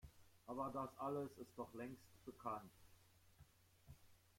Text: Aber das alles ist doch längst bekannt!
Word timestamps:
Aber 0.47 0.71
das 0.73 0.89
alles 0.97 1.29
ist 1.37 1.55
doch 1.57 1.71
längst 1.75 2.01
bekannt! 2.25 2.71